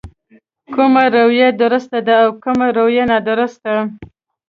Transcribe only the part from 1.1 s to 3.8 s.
رويه درسته ده او کومه رويه نادرسته.